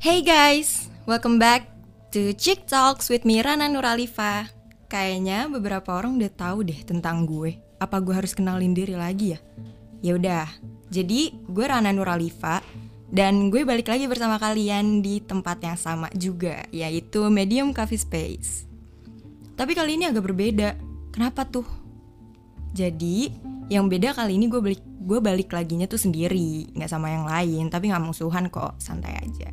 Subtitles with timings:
[0.00, 1.68] Hey guys, welcome back
[2.08, 4.48] to Chick Talks with me Rana Nuralifa.
[4.88, 7.60] Kayaknya beberapa orang udah tahu deh tentang gue.
[7.76, 9.38] Apa gue harus kenalin diri lagi ya?
[10.00, 10.48] Ya udah.
[10.88, 12.64] Jadi gue Rana Nuralifa
[13.12, 18.64] dan gue balik lagi bersama kalian di tempat yang sama juga, yaitu Medium Coffee Space.
[19.52, 20.80] Tapi kali ini agak berbeda.
[21.12, 21.68] Kenapa tuh?
[22.72, 23.28] Jadi
[23.68, 27.68] yang beda kali ini gue balik gue balik laginya tuh sendiri, nggak sama yang lain,
[27.68, 29.52] tapi nggak musuhan kok, santai aja.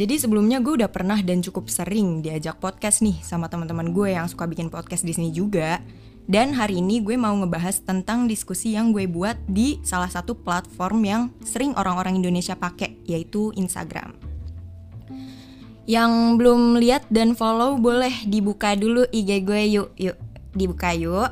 [0.00, 4.24] Jadi sebelumnya gue udah pernah dan cukup sering diajak podcast nih sama teman-teman gue yang
[4.32, 5.76] suka bikin podcast di sini juga.
[6.24, 11.04] Dan hari ini gue mau ngebahas tentang diskusi yang gue buat di salah satu platform
[11.04, 14.16] yang sering orang-orang Indonesia pakai, yaitu Instagram.
[15.84, 20.16] Yang belum lihat dan follow boleh dibuka dulu IG gue yuk, yuk
[20.56, 21.28] dibuka yuk.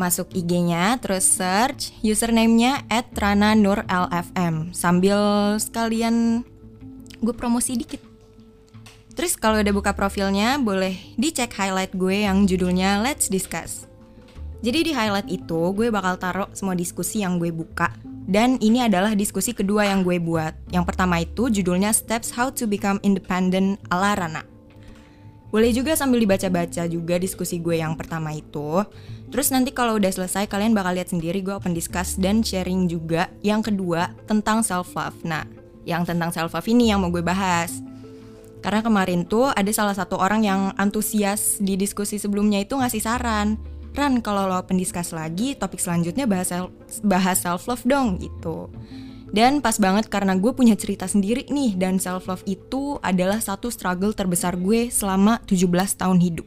[0.00, 5.20] Masuk IG-nya, terus search username-nya @rana_nur_lfm sambil
[5.60, 6.48] sekalian
[7.22, 8.00] gue promosi dikit.
[9.18, 13.90] Terus kalau udah buka profilnya, boleh dicek highlight gue yang judulnya Let's Discuss.
[14.58, 17.94] Jadi di highlight itu gue bakal taruh semua diskusi yang gue buka
[18.28, 20.52] dan ini adalah diskusi kedua yang gue buat.
[20.68, 24.42] Yang pertama itu judulnya Steps How to Become Independent ala Rana.
[25.48, 28.84] Boleh juga sambil dibaca-baca juga diskusi gue yang pertama itu.
[29.32, 33.32] Terus nanti kalau udah selesai kalian bakal lihat sendiri gue open discuss dan sharing juga
[33.40, 35.16] yang kedua tentang self love.
[35.24, 35.48] Nah,
[35.88, 37.80] yang tentang self love ini yang mau gue bahas.
[38.60, 43.56] Karena kemarin tuh ada salah satu orang yang antusias di diskusi sebelumnya itu ngasih saran.
[43.96, 46.70] Ran, kalau lo pendiskus lagi, topik selanjutnya bahas self,
[47.02, 48.68] bahas self love dong gitu.
[49.28, 53.72] Dan pas banget karena gue punya cerita sendiri nih dan self love itu adalah satu
[53.72, 56.46] struggle terbesar gue selama 17 tahun hidup.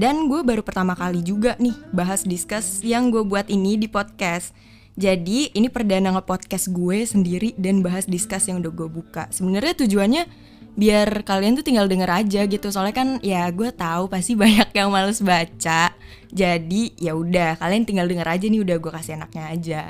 [0.00, 4.56] Dan gue baru pertama kali juga nih bahas discuss yang gue buat ini di podcast.
[4.98, 9.30] Jadi ini perdana nge-podcast gue sendiri dan bahas discuss yang udah gue buka.
[9.30, 10.22] Sebenarnya tujuannya
[10.74, 12.66] biar kalian tuh tinggal denger aja gitu.
[12.70, 15.94] Soalnya kan ya gue tahu pasti banyak yang males baca.
[16.30, 19.82] Jadi ya udah kalian tinggal denger aja nih udah gue kasih enaknya aja.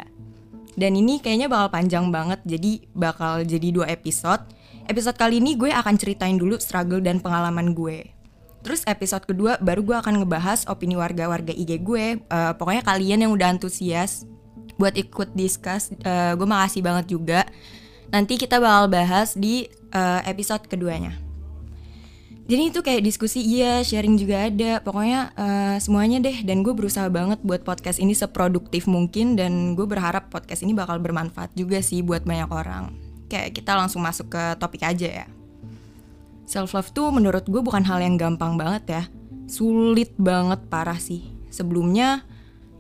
[0.78, 4.40] Dan ini kayaknya bakal panjang banget jadi bakal jadi dua episode.
[4.86, 8.10] Episode kali ini gue akan ceritain dulu struggle dan pengalaman gue.
[8.60, 12.20] Terus episode kedua baru gue akan ngebahas opini warga-warga IG gue.
[12.28, 14.28] Uh, pokoknya kalian yang udah antusias
[14.80, 17.44] buat ikut discuss, uh, gue makasih banget juga.
[18.08, 21.12] Nanti kita bakal bahas di uh, episode keduanya.
[22.50, 24.82] Jadi itu kayak diskusi iya, sharing juga ada.
[24.82, 26.42] Pokoknya uh, semuanya deh.
[26.42, 29.38] Dan gue berusaha banget buat podcast ini seproduktif mungkin.
[29.38, 32.90] Dan gue berharap podcast ini bakal bermanfaat juga sih buat banyak orang.
[33.30, 35.26] Kayak kita langsung masuk ke topik aja ya.
[36.50, 39.02] Self love tuh menurut gue bukan hal yang gampang banget ya.
[39.46, 41.30] Sulit banget parah sih.
[41.54, 42.26] Sebelumnya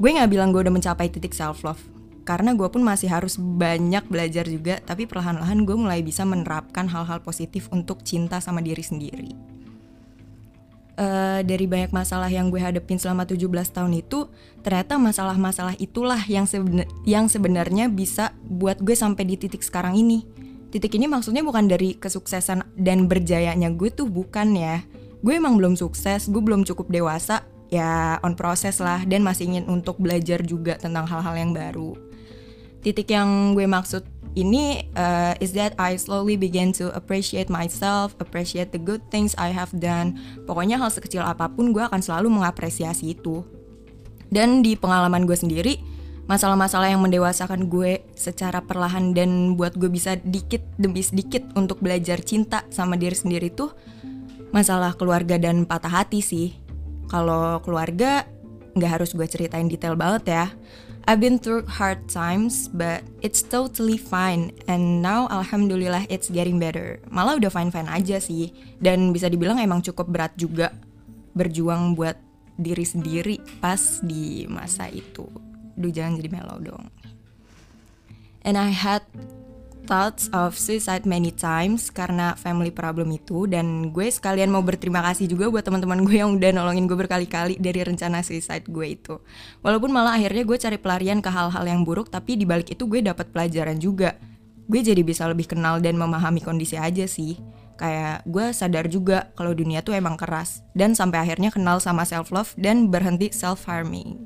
[0.00, 1.84] gue nggak bilang gue udah mencapai titik self love
[2.24, 7.20] karena gue pun masih harus banyak belajar juga tapi perlahan-lahan gue mulai bisa menerapkan hal-hal
[7.20, 9.32] positif untuk cinta sama diri sendiri.
[11.00, 14.28] Uh, dari banyak masalah yang gue hadepin selama 17 tahun itu
[14.60, 20.28] ternyata masalah-masalah itulah yang sebenar yang sebenarnya bisa buat gue sampai di titik sekarang ini.
[20.70, 24.84] Titik ini maksudnya bukan dari kesuksesan dan berjayanya gue tuh bukan ya.
[25.24, 29.64] Gue emang belum sukses gue belum cukup dewasa ya on proses lah dan masih ingin
[29.70, 31.94] untuk belajar juga tentang hal-hal yang baru
[32.82, 34.02] titik yang gue maksud
[34.38, 39.50] ini uh, is that I slowly begin to appreciate myself, appreciate the good things I
[39.50, 40.18] have done.
[40.46, 43.42] Pokoknya hal sekecil apa pun gue akan selalu mengapresiasi itu.
[44.30, 45.82] Dan di pengalaman gue sendiri,
[46.30, 52.22] masalah-masalah yang mendewasakan gue secara perlahan dan buat gue bisa dikit demi sedikit untuk belajar
[52.22, 53.74] cinta sama diri sendiri tuh
[54.54, 56.54] masalah keluarga dan patah hati sih.
[57.10, 58.22] Kalau keluarga
[58.78, 60.46] nggak harus gue ceritain detail banget ya.
[61.10, 64.54] I've been through hard times, but it's totally fine.
[64.70, 67.02] And now alhamdulillah it's getting better.
[67.10, 68.54] Malah udah fine-fine aja sih.
[68.78, 70.70] Dan bisa dibilang emang cukup berat juga
[71.34, 72.14] berjuang buat
[72.60, 75.26] diri sendiri pas di masa itu.
[75.74, 76.86] Duh jangan jadi mellow dong.
[78.44, 79.02] And I had
[79.90, 85.26] thoughts of suicide many times karena family problem itu dan gue sekalian mau berterima kasih
[85.26, 89.18] juga buat teman-teman gue yang udah nolongin gue berkali-kali dari rencana suicide gue itu.
[89.66, 93.02] Walaupun malah akhirnya gue cari pelarian ke hal-hal yang buruk tapi di balik itu gue
[93.02, 94.14] dapat pelajaran juga.
[94.70, 97.34] Gue jadi bisa lebih kenal dan memahami kondisi aja sih.
[97.74, 102.30] Kayak gue sadar juga kalau dunia tuh emang keras dan sampai akhirnya kenal sama self
[102.30, 104.22] love dan berhenti self harming.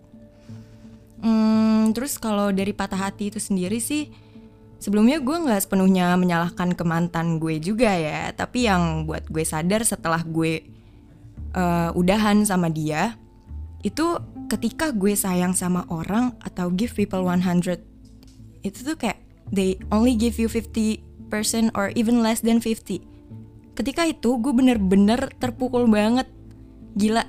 [1.24, 4.23] Hmm, terus kalau dari patah hati itu sendiri sih
[4.84, 9.80] Sebelumnya gue nggak sepenuhnya menyalahkan ke mantan gue juga ya, tapi yang buat gue sadar
[9.80, 10.60] setelah gue
[11.56, 13.16] uh, udahan sama dia,
[13.80, 14.20] itu
[14.52, 17.80] ketika gue sayang sama orang atau give people 100,
[18.60, 21.00] itu tuh kayak they only give you 50
[21.72, 23.00] or even less than 50.
[23.72, 26.28] Ketika itu gue bener-bener terpukul banget.
[26.92, 27.24] Gila,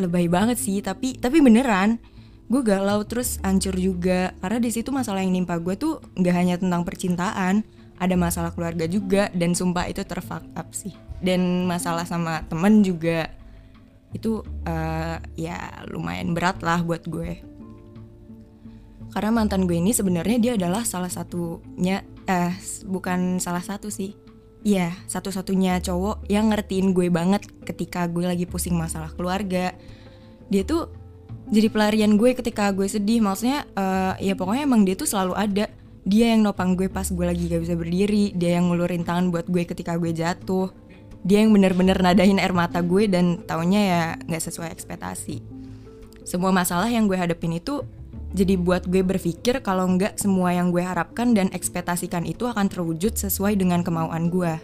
[0.00, 2.00] lebay banget sih, tapi tapi beneran
[2.48, 4.32] gue galau terus hancur juga.
[4.40, 7.64] Karena di situ masalah yang nimpa gue tuh nggak hanya tentang percintaan
[7.96, 9.32] ada masalah keluarga juga.
[9.32, 10.92] Dan sumpah itu terfuck up sih.
[11.24, 13.32] Dan masalah sama temen juga
[14.14, 17.42] itu uh, ya lumayan berat lah buat gue.
[19.10, 22.54] Karena mantan gue ini sebenarnya dia adalah salah satunya eh
[22.86, 24.14] bukan salah satu sih.
[24.64, 29.76] Iya, satu-satunya cowok yang ngertiin gue banget ketika gue lagi pusing masalah keluarga.
[30.48, 30.88] Dia tuh
[31.54, 33.22] jadi pelarian gue ketika gue sedih.
[33.22, 35.70] Maksudnya uh, ya pokoknya emang dia tuh selalu ada.
[36.04, 38.34] Dia yang nopang gue pas gue lagi gak bisa berdiri.
[38.34, 40.74] Dia yang ngulurin tangan buat gue ketika gue jatuh.
[41.24, 45.40] Dia yang bener-bener nadahin air mata gue dan taunya ya gak sesuai ekspektasi.
[46.26, 47.86] Semua masalah yang gue hadapin itu
[48.34, 53.14] jadi buat gue berpikir kalau nggak semua yang gue harapkan dan ekspektasikan itu akan terwujud
[53.14, 54.58] sesuai dengan kemauan gue.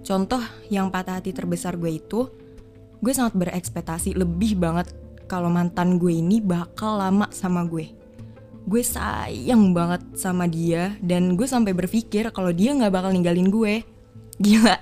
[0.00, 0.40] Contoh
[0.72, 2.32] yang patah hati terbesar gue itu,
[3.04, 4.88] gue sangat berekspektasi lebih banget
[5.26, 7.90] kalau mantan gue ini bakal lama sama gue.
[8.66, 13.82] Gue sayang banget sama dia dan gue sampai berpikir kalau dia nggak bakal ninggalin gue.
[14.44, 14.78] Gila.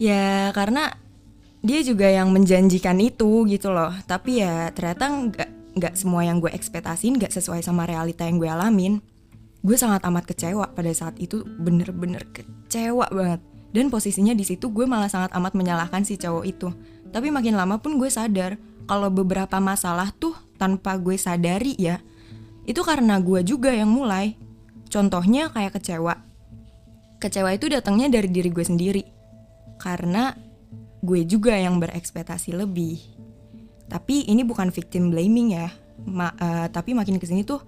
[0.00, 0.96] Ya karena
[1.60, 3.92] dia juga yang menjanjikan itu gitu loh.
[4.04, 8.50] Tapi ya ternyata nggak nggak semua yang gue ekspektasin nggak sesuai sama realita yang gue
[8.50, 8.98] alamin
[9.60, 13.40] gue sangat amat kecewa pada saat itu bener-bener kecewa banget
[13.70, 16.68] dan posisinya di situ gue malah sangat amat menyalahkan si cowok itu
[17.12, 18.56] tapi makin lama pun gue sadar
[18.90, 22.02] kalau beberapa masalah tuh tanpa gue sadari ya
[22.66, 24.34] itu karena gue juga yang mulai
[24.90, 26.18] contohnya kayak kecewa
[27.22, 29.02] kecewa itu datangnya dari diri gue sendiri
[29.78, 30.34] karena
[31.06, 33.20] gue juga yang berekspektasi lebih
[33.90, 35.68] tapi ini bukan victim blaming ya.
[36.06, 37.58] Ma uh, tapi makin ke sini tuh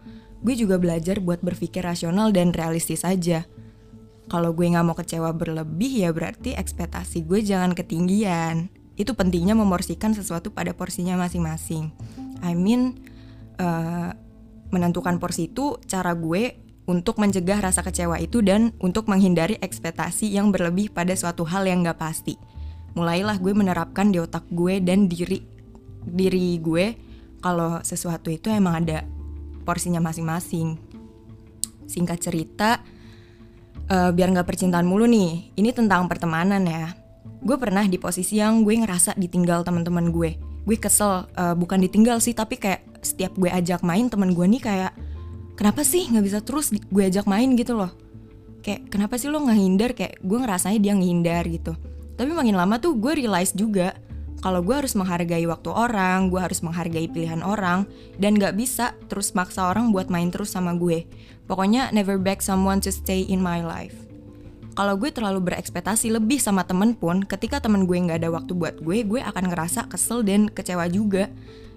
[0.41, 3.43] gue juga belajar buat berpikir rasional dan realistis aja.
[4.31, 8.71] Kalau gue nggak mau kecewa berlebih ya berarti ekspektasi gue jangan ketinggian.
[8.97, 11.93] Itu pentingnya memorsikan sesuatu pada porsinya masing-masing.
[12.45, 13.01] I mean,
[13.63, 14.13] uh,
[14.73, 16.57] menentukan porsi itu cara gue
[16.89, 21.87] untuk mencegah rasa kecewa itu dan untuk menghindari ekspektasi yang berlebih pada suatu hal yang
[21.87, 22.35] gak pasti.
[22.93, 25.41] Mulailah gue menerapkan di otak gue dan diri
[26.03, 26.99] diri gue
[27.41, 29.07] kalau sesuatu itu emang ada
[29.63, 30.77] porsinya masing-masing.
[31.87, 32.83] Singkat cerita,
[33.91, 36.95] uh, biar nggak percintaan mulu nih, ini tentang pertemanan ya.
[37.43, 40.39] Gue pernah di posisi yang gue ngerasa ditinggal teman-teman gue.
[40.63, 44.63] Gue kesel, uh, bukan ditinggal sih, tapi kayak setiap gue ajak main teman gue nih
[44.63, 44.93] kayak
[45.59, 47.91] kenapa sih nggak bisa terus gue ajak main gitu loh.
[48.63, 49.91] Kayak kenapa sih lo nggak hindar?
[49.99, 51.75] Kayak gue ngerasanya dia ngehindar gitu.
[52.15, 53.99] Tapi makin lama tuh gue realize juga
[54.43, 57.87] kalau gue harus menghargai waktu orang, gue harus menghargai pilihan orang,
[58.19, 61.07] dan gak bisa terus maksa orang buat main terus sama gue.
[61.47, 63.95] Pokoknya never beg someone to stay in my life.
[64.73, 68.81] Kalau gue terlalu berekspektasi lebih sama temen pun, ketika temen gue gak ada waktu buat
[68.81, 71.29] gue, gue akan ngerasa kesel dan kecewa juga.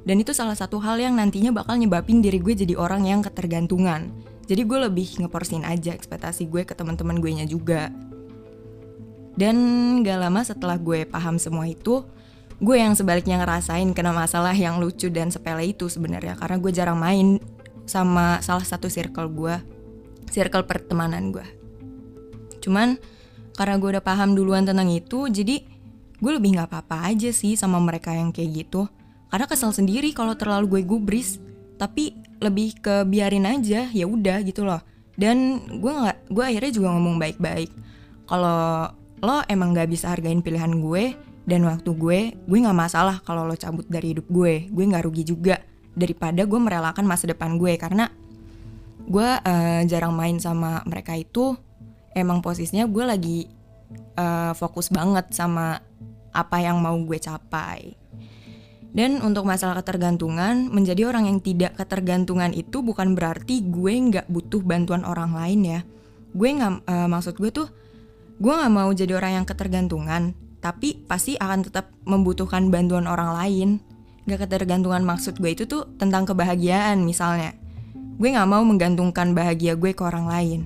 [0.08, 4.16] Dan itu salah satu hal yang nantinya bakal nyebabin diri gue jadi orang yang ketergantungan.
[4.48, 7.92] Jadi gue lebih ngeporsin aja ekspektasi gue ke teman-teman gue nya juga.
[9.36, 9.56] Dan
[10.08, 12.08] gak lama setelah gue paham semua itu,
[12.64, 16.96] gue yang sebaliknya ngerasain kena masalah yang lucu dan sepele itu sebenarnya karena gue jarang
[16.96, 17.44] main
[17.84, 19.56] sama salah satu circle gue
[20.32, 21.44] circle pertemanan gue
[22.66, 22.98] cuman
[23.56, 25.64] karena gue udah paham duluan tentang itu jadi
[26.20, 28.88] gue lebih nggak apa-apa aja sih sama mereka yang kayak gitu.
[29.30, 31.38] Karena kesel sendiri kalau terlalu gue gubris.
[31.76, 34.80] Tapi lebih ke biarin aja ya udah gitu loh.
[35.16, 37.72] Dan gue nggak gue akhirnya juga ngomong baik-baik.
[38.26, 38.92] Kalau
[39.24, 43.56] lo emang nggak bisa hargain pilihan gue dan waktu gue gue nggak masalah kalau lo
[43.60, 44.72] cabut dari hidup gue.
[44.72, 45.60] Gue nggak rugi juga
[45.96, 47.76] daripada gue merelakan masa depan gue.
[47.76, 48.08] Karena
[49.06, 51.60] gue uh, jarang main sama mereka itu
[52.16, 53.40] emang posisinya gue lagi
[54.16, 55.84] uh, fokus banget sama
[56.32, 57.94] apa yang mau gue capai
[58.96, 64.64] dan untuk masalah ketergantungan, menjadi orang yang tidak ketergantungan itu bukan berarti gue nggak butuh
[64.64, 65.80] bantuan orang lain ya.
[66.32, 67.68] Gue nggak, uh, maksud gue tuh,
[68.40, 70.32] gue nggak mau jadi orang yang ketergantungan
[70.66, 73.70] tapi pasti akan tetap membutuhkan bantuan orang lain.
[74.26, 77.54] Gak ketergantungan maksud gue itu tuh tentang kebahagiaan misalnya.
[78.18, 80.60] Gue gak mau menggantungkan bahagia gue ke orang lain.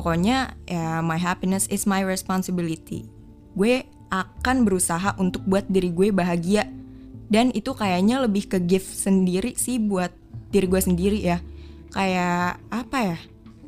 [0.00, 3.04] Pokoknya ya my happiness is my responsibility.
[3.52, 6.64] Gue akan berusaha untuk buat diri gue bahagia.
[7.28, 10.08] Dan itu kayaknya lebih ke gift sendiri sih buat
[10.48, 11.44] diri gue sendiri ya.
[11.92, 13.18] Kayak apa ya?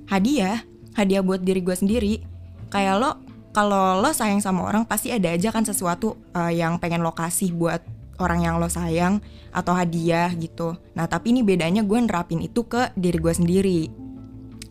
[0.08, 0.64] Hadiah.
[0.96, 2.24] Hadiah buat diri gue sendiri.
[2.72, 3.10] Kayak lo
[3.52, 7.52] kalau lo sayang sama orang pasti ada aja kan sesuatu uh, yang pengen lo kasih
[7.52, 7.84] buat
[8.16, 9.20] orang yang lo sayang
[9.52, 10.80] atau hadiah gitu.
[10.96, 13.80] Nah tapi ini bedanya gue nerapin itu ke diri gue sendiri.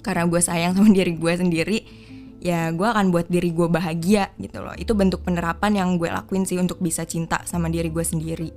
[0.02, 1.80] Karena gue sayang sama diri gue sendiri,
[2.42, 4.74] ya gue akan buat diri gue bahagia gitu loh.
[4.76, 8.50] Itu bentuk penerapan yang gue lakuin sih untuk bisa cinta sama diri gue sendiri.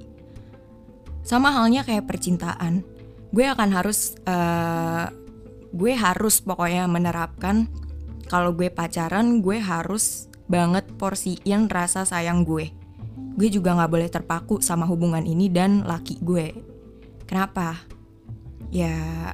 [1.25, 2.85] Sama halnya kayak percintaan.
[3.33, 5.09] Gue akan harus uh,
[5.75, 7.67] gue harus pokoknya menerapkan
[8.29, 12.73] kalau gue pacaran gue harus banget porsiin rasa sayang gue.
[13.35, 16.55] Gue juga nggak boleh terpaku sama hubungan ini dan laki gue.
[17.27, 17.81] Kenapa?
[18.71, 19.33] Ya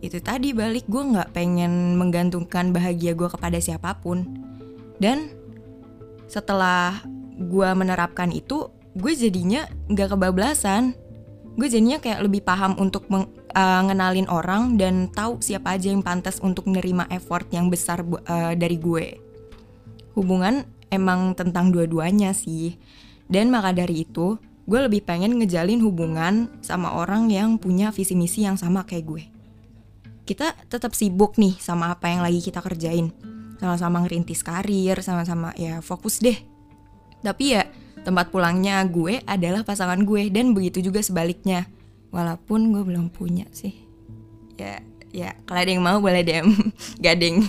[0.00, 4.24] itu tadi balik gue nggak pengen menggantungkan bahagia gue kepada siapa pun.
[4.96, 5.32] Dan
[6.24, 7.04] setelah
[7.36, 10.96] gue menerapkan itu gue jadinya nggak kebablasan.
[11.56, 16.40] Gue jadinya kayak lebih paham untuk mengenalin uh, orang dan tahu siapa aja yang pantas
[16.40, 19.20] untuk menerima effort yang besar uh, dari gue.
[20.16, 22.80] Hubungan emang tentang dua-duanya sih.
[23.28, 28.46] Dan maka dari itu gue lebih pengen ngejalin hubungan sama orang yang punya visi misi
[28.46, 29.24] yang sama kayak gue
[30.24, 33.12] kita tetap sibuk nih sama apa yang lagi kita kerjain.
[33.60, 36.36] Sama-sama ngerintis karir, sama-sama ya fokus deh.
[37.20, 37.68] Tapi ya
[38.00, 41.68] tempat pulangnya gue adalah pasangan gue dan begitu juga sebaliknya.
[42.10, 43.76] Walaupun gue belum punya sih.
[44.56, 44.80] Ya,
[45.12, 46.48] ya kalau ada yang mau boleh DM
[47.04, 47.44] gading.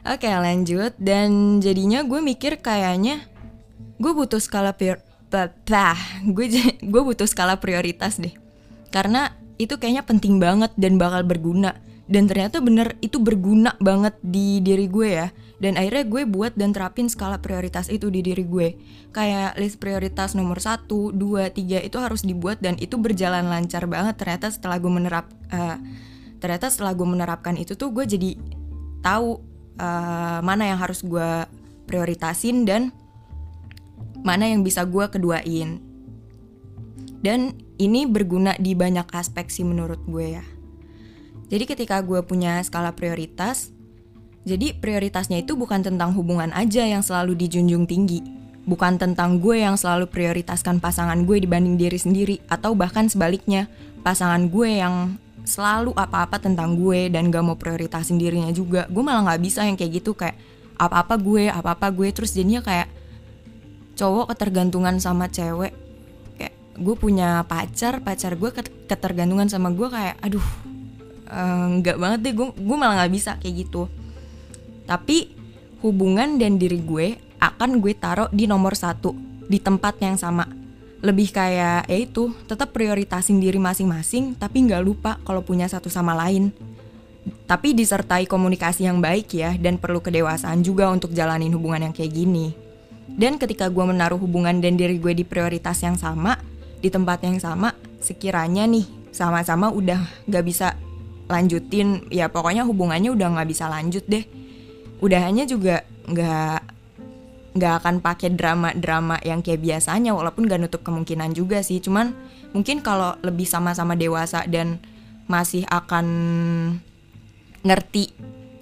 [0.00, 3.20] Oke lanjut dan jadinya gue mikir kayaknya
[4.00, 4.96] gue butuh skala prior,
[6.24, 6.46] gue
[6.92, 8.32] gue butuh skala prioritas deh
[8.90, 11.76] karena itu kayaknya penting banget dan bakal berguna.
[12.10, 15.28] Dan ternyata bener itu berguna banget di diri gue ya.
[15.60, 18.74] Dan akhirnya gue buat dan terapin skala prioritas itu di diri gue.
[19.12, 24.16] Kayak list prioritas nomor 1, 2, 3 itu harus dibuat dan itu berjalan lancar banget.
[24.18, 25.76] Ternyata setelah gue menerap uh,
[26.40, 28.34] ternyata setelah gue menerapkan itu tuh gue jadi
[29.04, 29.38] tahu
[29.76, 31.44] uh, mana yang harus gue
[31.84, 32.90] prioritasin dan
[34.24, 35.89] mana yang bisa gue keduain
[37.20, 40.44] dan ini berguna di banyak aspek sih menurut gue ya.
[41.50, 43.74] Jadi ketika gue punya skala prioritas,
[44.48, 48.22] jadi prioritasnya itu bukan tentang hubungan aja yang selalu dijunjung tinggi.
[48.64, 52.36] Bukan tentang gue yang selalu prioritaskan pasangan gue dibanding diri sendiri.
[52.46, 53.66] Atau bahkan sebaliknya,
[54.06, 58.86] pasangan gue yang selalu apa-apa tentang gue dan gak mau prioritasin dirinya juga.
[58.86, 60.38] Gue malah gak bisa yang kayak gitu kayak
[60.78, 62.08] apa-apa gue, apa-apa gue.
[62.14, 62.86] Terus jadinya kayak
[63.98, 65.89] cowok ketergantungan sama cewek
[66.80, 68.50] gue punya pacar pacar gue
[68.88, 70.46] ketergantungan sama gue kayak aduh
[71.28, 73.86] eh, nggak uh, banget deh gue gue malah nggak bisa kayak gitu.
[74.88, 75.36] Tapi
[75.84, 79.12] hubungan dan diri gue akan gue taruh di nomor satu
[79.46, 80.48] di tempat yang sama.
[81.00, 86.16] Lebih kayak ya itu tetap prioritasin diri masing-masing tapi nggak lupa kalau punya satu sama
[86.16, 86.50] lain.
[87.44, 92.16] Tapi disertai komunikasi yang baik ya dan perlu kedewasaan juga untuk jalanin hubungan yang kayak
[92.16, 92.56] gini.
[93.10, 96.38] Dan ketika gue menaruh hubungan dan diri gue di prioritas yang sama
[96.80, 100.74] di tempat yang sama sekiranya nih sama-sama udah gak bisa
[101.30, 104.24] lanjutin ya pokoknya hubungannya udah gak bisa lanjut deh.
[105.00, 106.60] Udahannya juga gak
[107.50, 111.78] nggak akan pakai drama-drama yang kayak biasanya walaupun gak nutup kemungkinan juga sih.
[111.78, 112.16] Cuman
[112.56, 114.82] mungkin kalau lebih sama-sama dewasa dan
[115.30, 116.06] masih akan
[117.62, 118.10] ngerti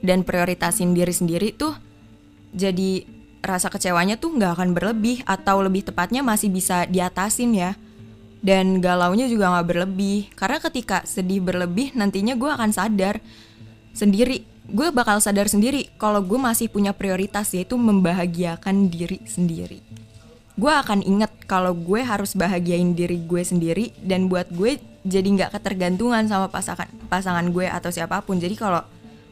[0.05, 1.75] dan prioritasin diri sendiri tuh
[2.53, 3.07] jadi
[3.41, 7.73] rasa kecewanya tuh nggak akan berlebih atau lebih tepatnya masih bisa diatasin ya
[8.39, 10.31] dan galaunya juga gak berlebih.
[10.35, 13.19] Karena ketika sedih berlebih nantinya gue akan sadar
[13.95, 14.47] sendiri.
[14.69, 19.81] Gue bakal sadar sendiri kalau gue masih punya prioritas yaitu membahagiakan diri sendiri.
[20.59, 24.77] Gue akan inget kalau gue harus bahagiain diri gue sendiri dan buat gue
[25.07, 28.37] jadi nggak ketergantungan sama pasangan pasangan gue atau siapa pun.
[28.37, 28.83] Jadi kalau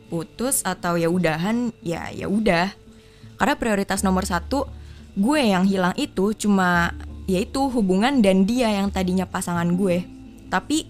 [0.07, 2.73] putus atau ya udahan ya ya udah.
[3.37, 4.65] Karena prioritas nomor satu
[5.19, 6.97] gue yang hilang itu cuma
[7.27, 10.07] yaitu hubungan dan dia yang tadinya pasangan gue.
[10.47, 10.87] Tapi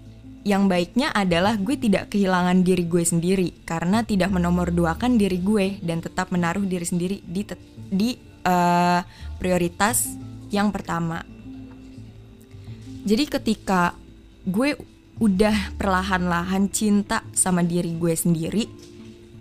[0.46, 5.98] yang baiknya adalah gue tidak kehilangan diri gue sendiri karena tidak menomorduakan diri gue dan
[5.98, 7.42] tetap menaruh diri sendiri di
[7.90, 8.14] di
[8.46, 9.02] uh,
[9.42, 10.14] prioritas
[10.54, 11.26] yang pertama.
[13.02, 13.98] Jadi ketika
[14.46, 14.78] gue
[15.18, 18.70] udah perlahan-lahan cinta sama diri gue sendiri,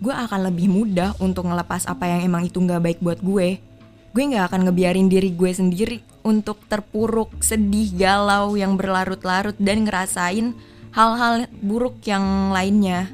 [0.02, 3.62] gue akan lebih mudah untuk ngelepas apa yang emang itu nggak baik buat gue.
[4.10, 10.58] Gue nggak akan ngebiarin diri gue sendiri untuk terpuruk, sedih, galau yang berlarut-larut dan ngerasain
[10.90, 13.06] hal-hal buruk yang lainnya.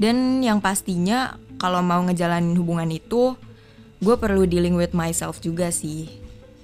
[0.00, 3.36] Dan yang pastinya kalau mau ngejalanin hubungan itu,
[4.00, 6.08] gue perlu dealing with myself juga sih.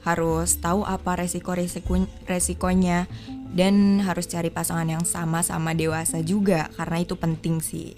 [0.00, 3.04] Harus tahu apa resiko-resiko resikonya
[3.52, 7.92] dan harus cari pasangan yang sama-sama dewasa juga karena itu penting sih.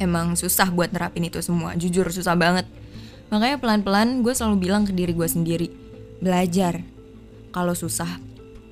[0.00, 2.64] Emang susah buat nerapin itu semua, jujur susah banget.
[3.28, 5.68] Makanya pelan-pelan gue selalu bilang ke diri gue sendiri,
[6.22, 6.86] belajar.
[7.50, 8.22] Kalau susah,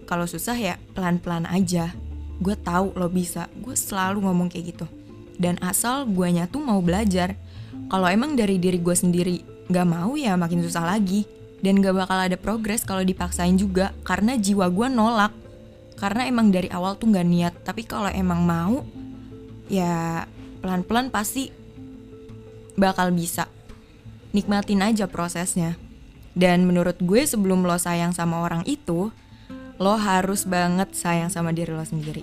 [0.06, 1.92] kalau susah ya pelan-pelan aja.
[2.40, 4.86] Gue tahu lo bisa, gue selalu ngomong kayak gitu.
[5.36, 7.36] Dan asal guanya tuh mau belajar,
[7.90, 11.26] kalau emang dari diri gue sendiri gak mau ya makin susah lagi
[11.62, 15.34] dan gak bakal ada progres kalau dipaksain juga karena jiwa gue nolak
[15.94, 18.82] karena emang dari awal tuh gak niat tapi kalau emang mau
[19.70, 20.24] ya
[20.58, 21.54] pelan-pelan pasti
[22.74, 23.46] bakal bisa
[24.34, 25.78] nikmatin aja prosesnya
[26.34, 29.10] dan menurut gue sebelum lo sayang sama orang itu
[29.80, 32.22] lo harus banget sayang sama diri lo sendiri.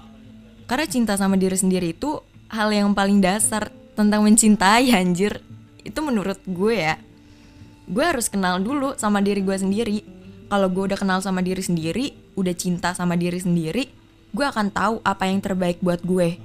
[0.69, 2.21] Karena cinta sama diri sendiri itu
[2.51, 5.41] hal yang paling dasar tentang mencintai anjir.
[5.83, 6.95] Itu menurut gue ya.
[7.87, 10.03] Gue harus kenal dulu sama diri gue sendiri.
[10.47, 13.89] Kalau gue udah kenal sama diri sendiri udah cinta sama diri sendiri
[14.29, 16.37] gue akan tahu apa yang terbaik buat gue.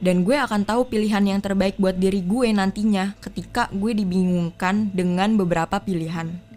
[0.00, 5.36] Dan gue akan tahu pilihan yang terbaik buat diri gue nantinya ketika gue dibingungkan dengan
[5.36, 6.49] beberapa pilihan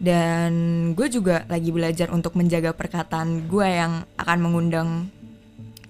[0.00, 0.52] dan
[0.96, 5.12] gue juga lagi belajar untuk menjaga perkataan gue yang akan mengundang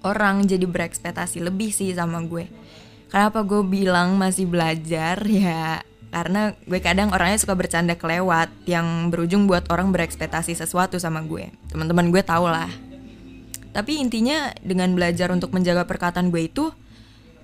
[0.03, 2.51] orang jadi berekspektasi lebih sih sama gue
[3.07, 5.79] kenapa gue bilang masih belajar ya
[6.11, 11.47] karena gue kadang orangnya suka bercanda kelewat yang berujung buat orang berekspektasi sesuatu sama gue.
[11.71, 12.67] Teman-teman gue tau lah.
[13.71, 16.67] Tapi intinya dengan belajar untuk menjaga perkataan gue itu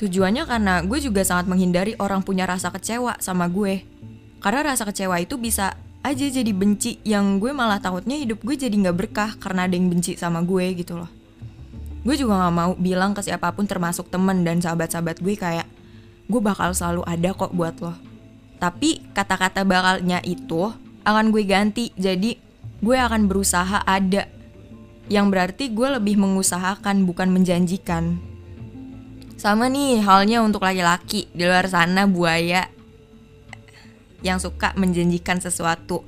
[0.04, 3.88] tujuannya karena gue juga sangat menghindari orang punya rasa kecewa sama gue.
[4.44, 8.72] Karena rasa kecewa itu bisa aja jadi benci yang gue malah takutnya hidup gue jadi
[8.72, 11.12] nggak berkah karena ada yang benci sama gue gitu loh.
[12.08, 15.68] Gue juga gak mau bilang ke siapa pun termasuk temen dan sahabat-sahabat gue kayak
[16.32, 17.92] gue bakal selalu ada kok buat lo.
[18.64, 20.72] Tapi kata-kata bakalnya itu
[21.04, 22.40] akan gue ganti jadi
[22.80, 24.24] gue akan berusaha ada.
[25.12, 28.16] Yang berarti gue lebih mengusahakan bukan menjanjikan.
[29.36, 32.77] Sama nih halnya untuk laki-laki di luar sana buaya
[34.26, 36.06] yang suka menjanjikan sesuatu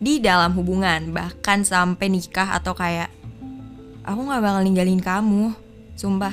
[0.00, 3.12] di dalam hubungan bahkan sampai nikah atau kayak
[4.04, 5.52] aku nggak bakal ninggalin kamu
[5.96, 6.32] sumpah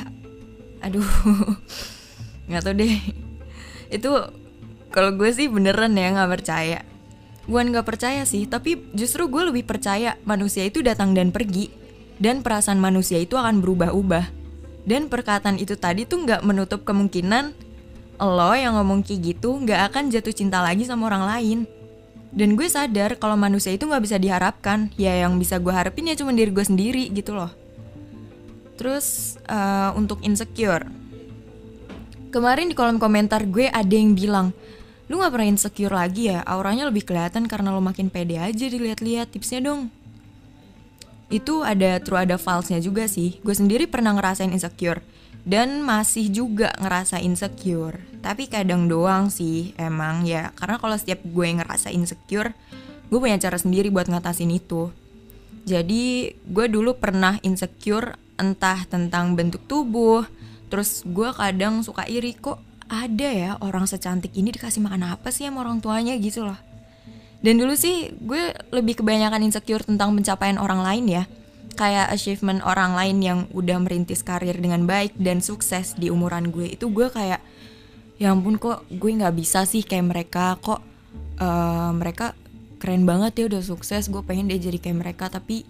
[0.79, 1.03] aduh
[2.48, 2.96] nggak tau deh
[3.91, 4.12] itu
[4.92, 6.79] kalau gue sih beneran ya nggak percaya.
[7.48, 11.72] Bukan nggak percaya sih, tapi justru gue lebih percaya manusia itu datang dan pergi.
[12.18, 14.25] Dan perasaan manusia itu akan berubah-ubah.
[14.87, 17.53] Dan perkataan itu tadi tuh nggak menutup kemungkinan
[18.18, 21.60] lo yang ngomong kayak gitu nggak akan jatuh cinta lagi sama orang lain.
[22.34, 24.90] Dan gue sadar kalau manusia itu nggak bisa diharapkan.
[24.98, 27.50] Ya yang bisa gue harapin ya cuma diri gue sendiri gitu loh.
[28.77, 30.86] Terus uh, untuk insecure.
[32.30, 34.53] Kemarin di kolom komentar gue ada yang bilang,
[35.08, 36.44] Lu gak pernah insecure lagi ya?
[36.44, 39.32] Auranya lebih kelihatan karena lo makin pede aja dilihat-lihat.
[39.32, 39.88] Tipsnya dong.
[41.32, 43.40] Itu ada true ada false-nya juga sih.
[43.40, 45.00] Gue sendiri pernah ngerasain insecure.
[45.48, 48.03] Dan masih juga ngerasa insecure.
[48.20, 50.51] Tapi kadang doang sih emang ya.
[50.60, 52.51] Karena kalau setiap gue ngerasa insecure,
[53.07, 54.92] gue punya cara sendiri buat ngatasin itu.
[55.64, 60.27] Jadi gue dulu pernah insecure entah tentang bentuk tubuh.
[60.68, 62.60] Terus gue kadang suka iri kok
[62.92, 66.60] ada ya orang secantik ini dikasih makan apa sih sama orang tuanya gitu loh.
[67.40, 71.24] Dan dulu sih gue lebih kebanyakan insecure tentang pencapaian orang lain ya.
[71.75, 76.74] Kayak achievement orang lain yang udah merintis karir dengan baik dan sukses di umuran gue
[76.74, 77.44] itu gue kayak
[78.18, 80.82] ya ampun kok gue nggak bisa sih kayak mereka kok
[81.38, 82.34] uh, mereka
[82.82, 85.70] keren banget ya udah sukses gue pengen deh jadi kayak mereka tapi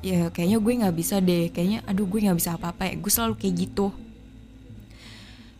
[0.00, 3.34] ya kayaknya gue nggak bisa deh kayaknya aduh gue nggak bisa apa-apa ya gue selalu
[3.36, 3.92] kayak gitu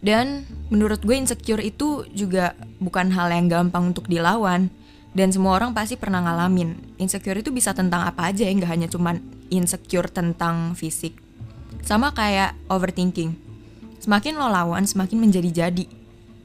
[0.02, 4.68] dan menurut gue insecure itu juga bukan hal yang gampang untuk dilawan.
[5.14, 6.98] Dan semua orang pasti pernah ngalamin.
[6.98, 11.20] Insecure itu bisa tentang apa aja ya, nggak hanya cuman insecure tentang fisik.
[11.84, 13.36] Sama kayak overthinking.
[14.00, 15.86] Semakin lo lawan, semakin menjadi-jadi.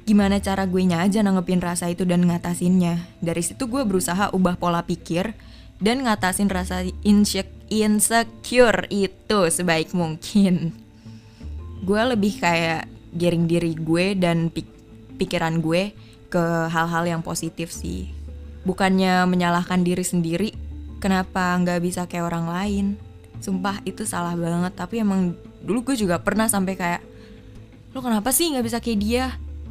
[0.07, 3.07] Gimana cara gue nya aja nanggepin rasa itu dan ngatasinnya.
[3.19, 5.35] Dari situ gue berusaha ubah pola pikir
[5.83, 6.85] dan ngatasin rasa
[7.69, 10.71] insecure itu sebaik mungkin.
[11.83, 14.67] Gue lebih kayak giring diri gue dan pik
[15.17, 15.91] pikiran gue
[16.29, 18.11] ke hal-hal yang positif sih.
[18.63, 20.51] Bukannya menyalahkan diri sendiri,
[20.97, 22.86] kenapa nggak bisa kayak orang lain.
[23.38, 27.01] Sumpah itu salah banget, tapi emang dulu gue juga pernah sampai kayak,
[27.93, 29.25] lo kenapa sih nggak bisa kayak dia?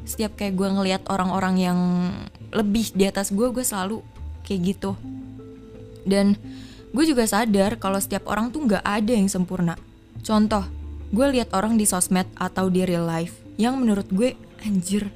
[0.06, 1.78] Setiap kayak gue ngeliat orang-orang yang
[2.54, 4.06] lebih di atas gue, gue selalu
[4.46, 4.94] kayak gitu.
[6.06, 6.38] Dan
[6.94, 9.74] gue juga sadar kalau setiap orang tuh nggak ada yang sempurna.
[10.22, 10.62] Contoh,
[11.10, 14.36] gue lihat orang di sosmed atau di real life yang menurut gue
[14.66, 15.08] anjir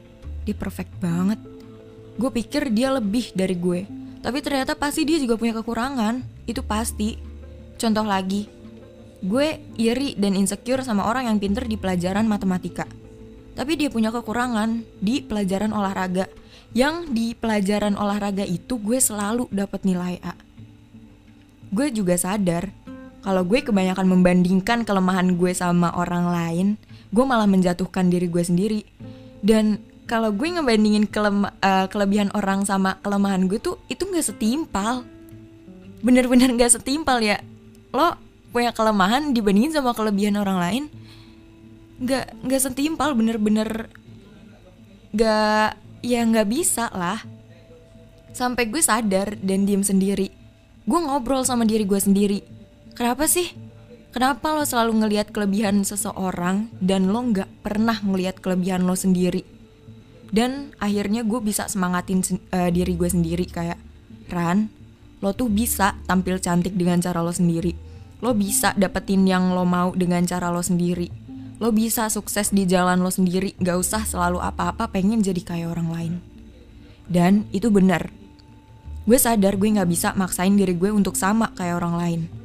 [0.46, 1.36] dia perfect banget
[2.16, 3.84] gue pikir dia lebih dari gue
[4.20, 6.20] tapi ternyata pasti dia juga punya kekurangan.
[6.44, 7.16] Itu pasti.
[7.80, 8.44] Contoh lagi.
[9.20, 12.84] Gue iri dan insecure sama orang yang pinter di pelajaran matematika.
[13.56, 16.28] Tapi dia punya kekurangan di pelajaran olahraga.
[16.76, 20.36] Yang di pelajaran olahraga itu gue selalu dapat nilai A.
[21.72, 22.70] Gue juga sadar
[23.20, 26.68] kalau gue kebanyakan membandingkan kelemahan gue sama orang lain,
[27.12, 28.80] gue malah menjatuhkan diri gue sendiri.
[29.44, 29.80] Dan
[30.10, 35.06] kalau gue ngebandingin kelem uh, kelebihan orang sama kelemahan gue tuh itu nggak setimpal.
[36.02, 37.38] Bener-bener nggak setimpal ya.
[37.94, 38.18] Lo
[38.50, 40.84] punya kelemahan dibandingin sama kelebihan orang lain
[42.02, 43.86] nggak nggak setimpal bener-bener
[45.14, 47.22] nggak ya nggak bisa lah.
[48.34, 50.34] Sampai gue sadar dan diem sendiri.
[50.90, 52.42] Gue ngobrol sama diri gue sendiri.
[52.98, 53.46] Kenapa sih?
[54.10, 59.59] Kenapa lo selalu ngelihat kelebihan seseorang dan lo nggak pernah ngelihat kelebihan lo sendiri
[60.30, 62.22] dan akhirnya gue bisa semangatin
[62.54, 63.78] uh, diri gue sendiri kayak
[64.30, 64.70] Ran
[65.20, 67.76] lo tuh bisa tampil cantik dengan cara lo sendiri.
[68.24, 71.12] Lo bisa dapetin yang lo mau dengan cara lo sendiri.
[71.60, 73.52] Lo bisa sukses di jalan lo sendiri.
[73.60, 76.14] Gak usah selalu apa-apa pengen jadi kayak orang lain.
[77.04, 78.08] Dan itu benar.
[79.04, 82.39] Gue sadar gue gak bisa maksain diri gue untuk sama kayak orang lain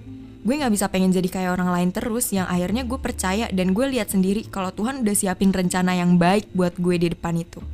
[0.45, 3.86] gue gak bisa pengen jadi kayak orang lain terus yang akhirnya gue percaya dan gue
[3.89, 7.65] lihat sendiri kalau Tuhan udah siapin rencana yang baik buat gue di depan itu.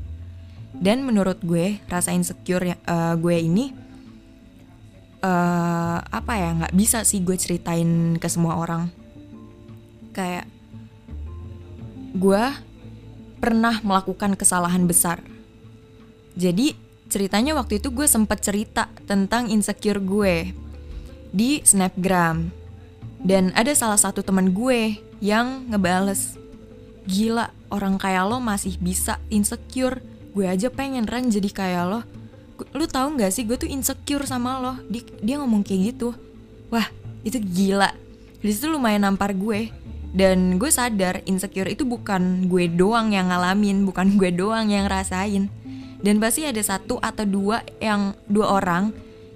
[0.71, 3.75] Dan menurut gue rasa insecure uh, gue ini
[5.19, 8.87] uh, apa ya nggak bisa sih gue ceritain ke semua orang.
[10.15, 10.47] Kayak
[12.15, 12.43] gue
[13.43, 15.19] pernah melakukan kesalahan besar.
[16.39, 16.71] Jadi
[17.11, 20.55] ceritanya waktu itu gue sempat cerita tentang insecure gue
[21.35, 22.60] di snapgram
[23.21, 26.37] dan ada salah satu teman gue yang ngebales
[27.05, 30.01] gila orang kayak lo masih bisa insecure.
[30.31, 32.01] Gue aja pengen Ran jadi kayak lo.
[32.77, 34.73] Lu tahu nggak sih gue tuh insecure sama lo.
[34.89, 36.13] Dia, dia ngomong kayak gitu.
[36.69, 36.87] Wah
[37.25, 37.93] itu gila.
[38.41, 39.69] Di situ lumayan nampar gue.
[40.11, 45.47] Dan gue sadar insecure itu bukan gue doang yang ngalamin bukan gue doang yang rasain
[46.01, 48.89] dan pasti ada satu atau dua yang dua orang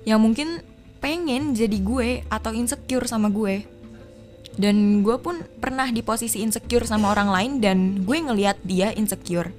[0.04, 0.62] yang mungkin
[1.02, 3.62] pengen jadi gue atau insecure sama gue
[4.56, 9.52] dan gue pun pernah di posisi insecure sama orang lain dan gue ngeliat dia insecure.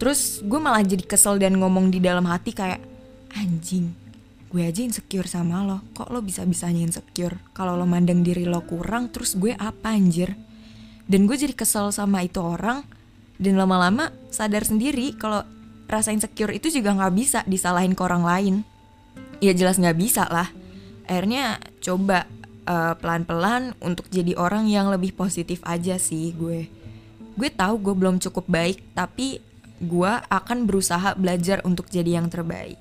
[0.00, 2.80] Terus gue malah jadi kesel dan ngomong di dalam hati kayak
[3.34, 4.04] anjing
[4.54, 5.82] gue aja insecure sama lo.
[5.98, 7.42] Kok lo bisa-bisanya insecure?
[7.50, 10.38] Kalau lo mandang diri lo kurang terus gue apa anjir?
[11.10, 12.86] Dan gue jadi kesel sama itu orang
[13.34, 15.42] dan lama-lama sadar sendiri kalau
[15.90, 18.54] rasa insecure itu juga nggak bisa disalahin ke orang lain.
[19.42, 20.46] Ya jelas nggak bisa lah.
[21.10, 22.30] Akhirnya coba
[22.68, 26.68] uh, pelan-pelan untuk jadi orang yang lebih positif aja sih gue
[27.34, 29.42] gue tahu gue belum cukup baik tapi
[29.82, 32.78] gue akan berusaha belajar untuk jadi yang terbaik.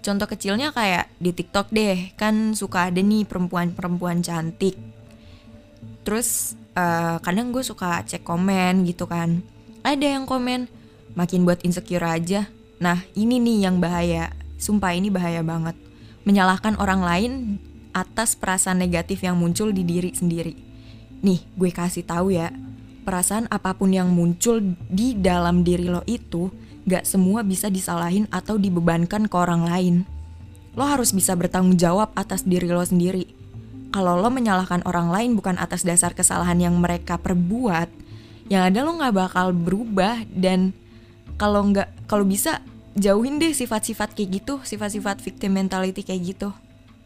[0.00, 4.78] Contoh kecilnya kayak di TikTok deh, kan suka ada nih perempuan-perempuan cantik.
[6.02, 9.44] Terus uh, kadang gue suka cek komen gitu kan.
[9.84, 10.66] Ada yang komen,
[11.12, 12.48] makin buat insecure aja.
[12.80, 15.76] Nah ini nih yang bahaya, sumpah ini bahaya banget.
[16.24, 17.32] Menyalahkan orang lain
[17.98, 20.54] atas perasaan negatif yang muncul di diri sendiri.
[21.18, 22.54] Nih, gue kasih tahu ya,
[23.02, 26.52] perasaan apa pun yang muncul di dalam diri lo itu
[26.86, 29.96] gak semua bisa disalahin atau dibebankan ke orang lain.
[30.78, 33.26] Lo harus bisa bertanggung jawab atas diri lo sendiri.
[33.90, 37.88] Kalau lo menyalahkan orang lain bukan atas dasar kesalahan yang mereka perbuat,
[38.46, 40.76] yang ada lo gak bakal berubah dan
[41.38, 42.60] kalau nggak kalau bisa
[42.98, 46.50] jauhin deh sifat-sifat kayak gitu, sifat-sifat victim mentality kayak gitu.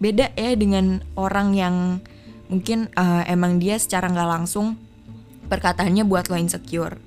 [0.02, 2.02] Beda ya dengan orang yang
[2.50, 4.74] mungkin uh, emang dia secara nggak langsung
[5.46, 6.98] perkataannya buat lo insecure.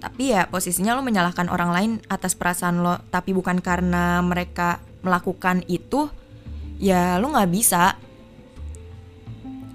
[0.00, 5.68] Tapi ya posisinya lo menyalahkan orang lain atas perasaan lo, tapi bukan karena mereka melakukan
[5.68, 6.08] itu,
[6.80, 8.00] ya lo nggak bisa.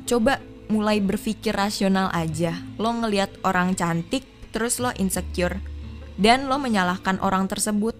[0.09, 0.41] Coba
[0.73, 2.59] mulai berpikir rasional aja.
[2.81, 5.61] Lo ngelihat orang cantik, terus lo insecure,
[6.19, 7.95] dan lo menyalahkan orang tersebut.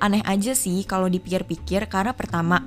[0.00, 2.64] Aneh aja sih kalau dipikir-pikir karena pertama,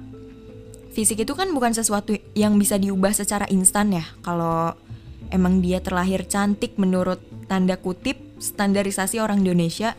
[0.94, 4.06] fisik itu kan bukan sesuatu yang bisa diubah secara instan ya.
[4.22, 4.78] Kalau
[5.34, 7.18] emang dia terlahir cantik menurut
[7.50, 9.98] tanda kutip standarisasi orang Indonesia,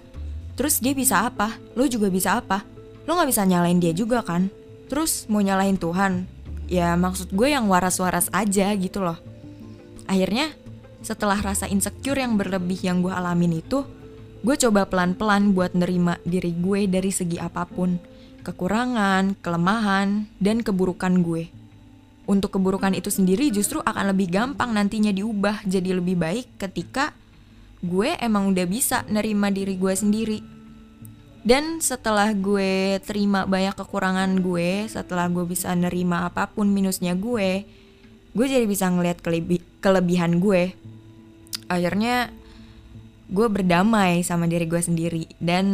[0.54, 1.58] terus dia bisa apa?
[1.74, 2.62] Lo juga bisa apa?
[3.04, 4.48] Lo gak bisa nyalain dia juga kan?
[4.86, 6.30] Terus mau nyalain Tuhan?
[6.70, 9.18] Ya maksud gue yang waras-waras aja gitu loh.
[10.08, 10.54] Akhirnya
[11.04, 13.84] setelah rasa insecure yang berlebih yang gue alamin itu,
[14.40, 18.00] gue coba pelan-pelan buat nerima diri gue dari segi apa pun.
[18.44, 21.64] Kekurangan, kelemahan, dan keburukan gue
[22.24, 27.12] untuk keburukan itu sendiri justru akan lebih gampang nantinya diubah jadi lebih baik ketika
[27.84, 30.40] gue emang udah bisa nerima diri gue sendiri.
[31.44, 37.68] Dan setelah gue terima banyak kekurangan gue, setelah gue bisa nerima apa pun minusnya gue,
[38.32, 40.72] gue jadi bisa ngeliat kelebi kelebihan gue.
[41.68, 42.32] Akhirnya
[43.28, 45.64] gue berdamai sama diri gue sendiri dan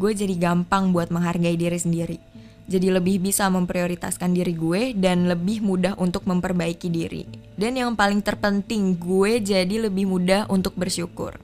[0.00, 2.16] gue jadi gampang buat menghargai diri sendiri
[2.64, 7.28] jadi lebih bisa memprioritaskan diri gue dan lebih mudah untuk memperbaiki diri.
[7.60, 11.36] Dan yang paling terpenting, gue jadi lebih mudah untuk bersyukur.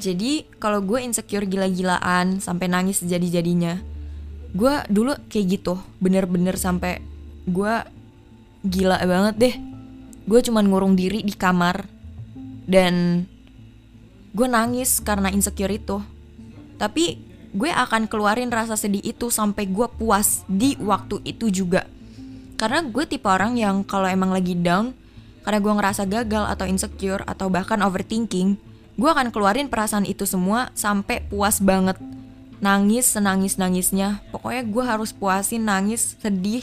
[0.00, 3.76] Jadi kalau gue insecure gila-gilaan sampai nangis jadi-jadinya,
[4.56, 7.04] gue dulu kayak gitu, bener-bener sampai
[7.44, 7.74] gue
[8.64, 9.54] gila banget deh.
[10.24, 11.84] Gue cuman ngurung diri di kamar
[12.64, 13.28] dan
[14.30, 16.02] gue nangis karena insecure itu.
[16.80, 17.18] Tapi
[17.50, 21.86] gue akan keluarin rasa sedih itu sampai gue puas di waktu itu juga.
[22.54, 24.92] Karena gue tipe orang yang kalau emang lagi down,
[25.42, 28.60] karena gue ngerasa gagal atau insecure atau bahkan overthinking,
[29.00, 31.96] gue akan keluarin perasaan itu semua sampai puas banget
[32.60, 36.62] nangis senangis nangisnya pokoknya gue harus puasin nangis sedih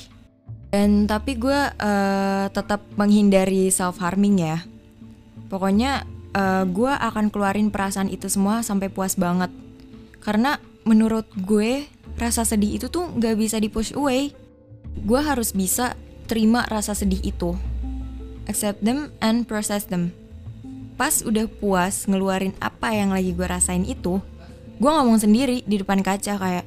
[0.70, 4.62] dan tapi gue uh, tetap menghindari self harming ya
[5.50, 9.54] pokoknya uh, gue akan keluarin perasaan itu semua sampai puas banget.
[10.20, 11.88] Karena menurut gue
[12.18, 14.34] rasa sedih itu tuh nggak bisa di push away.
[15.06, 15.94] Gue harus bisa
[16.26, 17.54] terima rasa sedih itu.
[18.50, 20.12] Accept them and process them.
[20.98, 24.18] Pas udah puas ngeluarin apa yang lagi gue rasain itu
[24.78, 26.66] gue ngomong sendiri di depan kaca kayak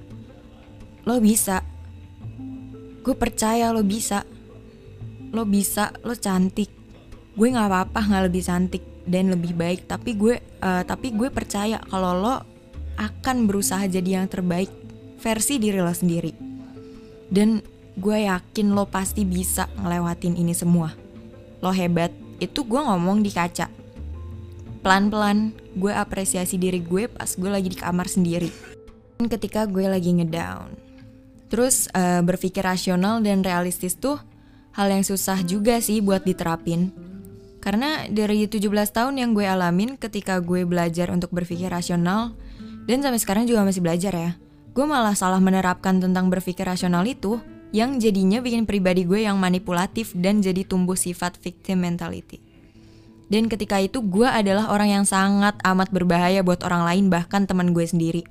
[1.06, 1.62] lo bisa.
[3.00, 4.22] Gue percaya lo bisa.
[5.30, 6.70] Lo bisa lo cantik.
[7.34, 11.82] Gue nggak apa-apa nggak lebih cantik dan lebih baik tapi gue uh, tapi gue percaya
[11.90, 12.36] kalau lo
[12.94, 14.70] akan berusaha jadi yang terbaik
[15.18, 16.30] versi diri lo sendiri
[17.26, 17.58] dan
[17.98, 20.94] gue yakin lo pasti bisa ngelewatin ini semua
[21.58, 23.80] lo hebat itu gue ngomong di kaca
[24.80, 28.50] pelan-pelan gue apresiasi diri gue pas gue lagi di kamar sendiri.
[29.20, 30.72] Ketika gue lagi ngedown.
[31.52, 34.16] Terus uh, berpikir rasional dan realistis tuh
[34.72, 36.94] hal yang susah juga sih buat diterapin.
[37.60, 42.32] Karena dari 17 tahun yang gue alamin ketika gue belajar untuk berpikir rasional
[42.88, 44.30] dan sampai sekarang juga masih belajar ya.
[44.72, 47.36] Gue malah salah menerapkan tentang berpikir rasional itu
[47.70, 52.42] yang jadinya bikin pribadi gue yang manipulatif dan jadi tumbuh sifat victim mentality.
[53.30, 57.70] Dan ketika itu gue adalah orang yang sangat amat berbahaya buat orang lain bahkan teman
[57.70, 58.26] gue sendiri.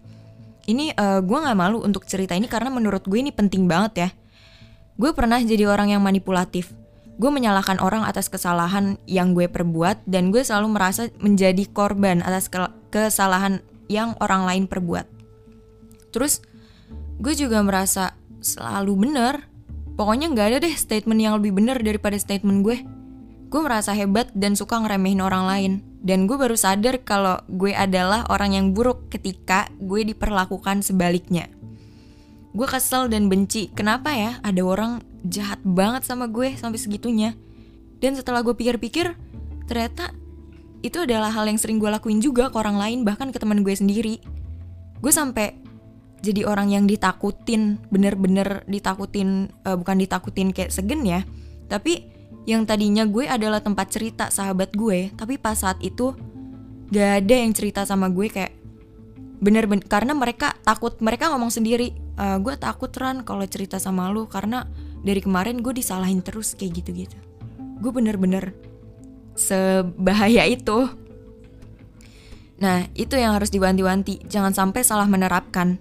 [0.68, 4.10] Ini uh, gue gak malu untuk cerita ini karena menurut gue ini penting banget ya.
[5.00, 6.76] Gue pernah jadi orang yang manipulatif.
[7.20, 12.48] Gue menyalahkan orang atas kesalahan yang gue perbuat dan gue selalu merasa menjadi korban atas
[12.48, 13.60] ke kesalahan
[13.92, 15.04] yang orang lain perbuat.
[16.16, 16.40] Terus
[17.20, 19.46] gue juga merasa selalu bener.
[20.00, 22.80] Pokoknya gak ada deh statement yang lebih bener daripada statement gue
[23.50, 25.74] gue merasa hebat dan suka ngeremehin orang lain.
[26.00, 31.52] Dan gue baru sadar kalau gue adalah orang yang buruk ketika gue diperlakukan sebaliknya.
[32.56, 37.36] Gue kesel dan benci, kenapa ya ada orang jahat banget sama gue sampai segitunya.
[38.00, 39.16] Dan setelah gue pikir-pikir,
[39.68, 40.16] ternyata
[40.80, 43.76] itu adalah hal yang sering gue lakuin juga ke orang lain, bahkan ke teman gue
[43.76, 44.24] sendiri.
[45.04, 45.60] Gue sampai
[46.24, 51.24] jadi orang yang ditakutin, bener-bener ditakutin, uh, bukan ditakutin kayak segen ya,
[51.68, 56.18] tapi yang tadinya gue adalah tempat cerita sahabat gue tapi pas saat itu
[56.90, 58.58] gak ada yang cerita sama gue kayak
[59.38, 64.26] bener-bener karena mereka takut mereka ngomong sendiri e, gue takut ran kalau cerita sama lu
[64.26, 64.66] karena
[65.06, 67.18] dari kemarin gue disalahin terus kayak gitu-gitu
[67.80, 68.52] gue bener-bener
[69.36, 70.92] sebahaya itu
[72.60, 75.80] nah itu yang harus diwanti-wanti jangan sampai salah menerapkan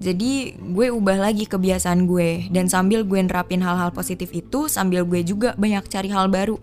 [0.00, 5.20] jadi gue ubah lagi kebiasaan gue dan sambil gue nerapin hal-hal positif itu sambil gue
[5.20, 6.56] juga banyak cari hal baru.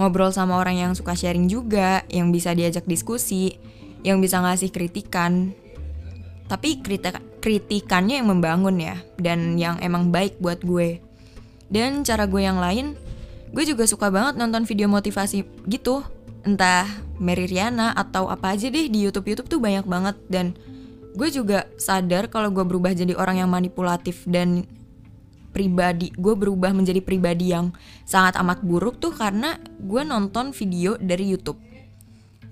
[0.00, 3.60] Ngobrol sama orang yang suka sharing juga, yang bisa diajak diskusi,
[4.00, 5.52] yang bisa ngasih kritikan.
[6.48, 11.04] Tapi kritik kritikannya yang membangun ya dan yang emang baik buat gue.
[11.68, 12.96] Dan cara gue yang lain,
[13.52, 16.04] gue juga suka banget nonton video motivasi gitu.
[16.44, 16.88] Entah
[17.20, 20.16] Mary Riana atau apa aja deh di YouTube-YouTube tuh banyak banget.
[20.32, 20.56] Dan
[21.12, 24.64] gue juga sadar kalau gue berubah jadi orang yang manipulatif dan
[25.48, 27.72] pribadi gue berubah menjadi pribadi yang
[28.04, 31.58] sangat amat buruk tuh karena gue nonton video dari YouTube.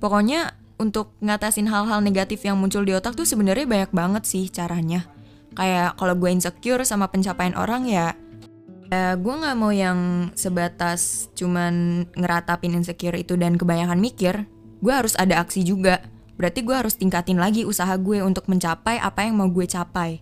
[0.03, 5.09] Pokoknya untuk ngatasin hal-hal negatif yang muncul di otak tuh sebenarnya banyak banget sih caranya.
[5.57, 8.13] Kayak kalau gue insecure sama pencapaian orang ya
[8.91, 14.47] ya gue nggak mau yang sebatas cuman ngeratapin insecure itu dan kebanyakan mikir
[14.81, 16.05] gue harus ada aksi juga
[16.37, 20.21] berarti gue harus tingkatin lagi usaha gue untuk mencapai apa yang mau gue capai.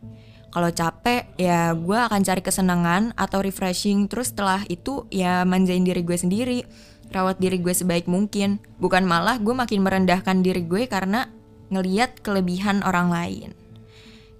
[0.55, 4.07] Kalau capek, ya gue akan cari kesenangan atau refreshing.
[4.07, 6.63] Terus setelah itu ya manjain diri gue sendiri,
[7.11, 8.63] rawat diri gue sebaik mungkin.
[8.79, 11.27] Bukan malah gue makin merendahkan diri gue karena
[11.75, 13.51] ngeliat kelebihan orang lain.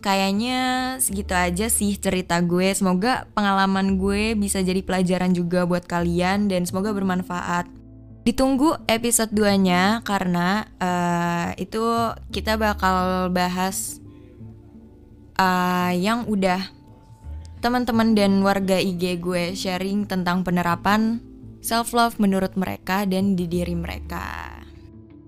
[0.05, 0.61] Kayaknya
[1.01, 2.69] segitu aja sih cerita gue.
[2.77, 7.65] Semoga pengalaman gue bisa jadi pelajaran juga buat kalian dan semoga bermanfaat.
[8.29, 11.81] Ditunggu episode 2-nya karena uh, itu
[12.29, 13.97] kita bakal bahas
[15.41, 16.61] uh, yang udah
[17.65, 21.25] teman-teman dan warga IG gue sharing tentang penerapan
[21.65, 24.61] self love menurut mereka dan di diri mereka.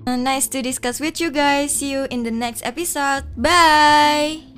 [0.05, 1.73] Nice to discuss with you guys.
[1.73, 3.25] See you in the next episode.
[3.41, 4.56] Bye.